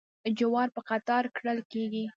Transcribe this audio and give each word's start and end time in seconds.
جوار 0.37 0.67
په 0.75 0.81
قطار 0.89 1.23
کرل 1.35 1.59
کیږي. 1.71 2.03